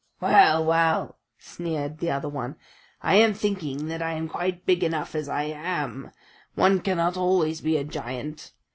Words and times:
"Well, 0.19 0.65
well," 0.65 1.19
sneered 1.37 1.99
the 1.99 2.09
other 2.09 2.27
one, 2.27 2.55
"I 3.03 3.17
am 3.17 3.35
thinking 3.35 3.85
that 3.89 4.01
I 4.01 4.13
am 4.13 4.27
quite 4.27 4.65
big 4.65 4.83
enough 4.83 5.13
as 5.13 5.29
I 5.29 5.43
am 5.43 6.09
one 6.55 6.79
cannot 6.79 7.17
always 7.17 7.61
be 7.61 7.77
a 7.77 7.83
giant. 7.83 8.51